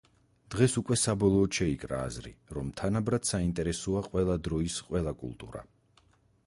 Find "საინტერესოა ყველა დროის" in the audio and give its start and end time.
3.33-4.81